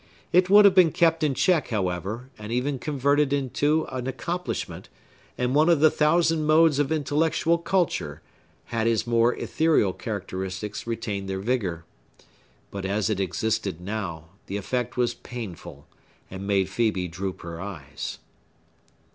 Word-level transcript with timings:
It 0.33 0.49
would 0.49 0.65
have 0.65 0.73
been 0.73 0.91
kept 0.91 1.21
in 1.23 1.35
check, 1.35 1.67
however, 1.67 2.31
and 2.39 2.51
even 2.51 2.79
converted 2.79 3.31
into 3.31 3.85
an 3.91 4.07
accomplishment, 4.07 4.89
and 5.37 5.53
one 5.53 5.69
of 5.69 5.79
the 5.79 5.91
thousand 5.91 6.45
modes 6.45 6.79
of 6.79 6.91
intellectual 6.91 7.59
culture, 7.59 8.23
had 8.73 8.87
his 8.87 9.05
more 9.05 9.35
ethereal 9.35 9.93
characteristics 9.93 10.87
retained 10.87 11.29
their 11.29 11.37
vigor. 11.39 11.85
But 12.71 12.83
as 12.87 13.11
it 13.11 13.19
existed 13.19 13.79
now, 13.79 14.29
the 14.47 14.57
effect 14.57 14.97
was 14.97 15.13
painful 15.13 15.85
and 16.31 16.47
made 16.47 16.65
Phœbe 16.65 17.11
droop 17.11 17.41
her 17.41 17.61
eyes. 17.61 18.17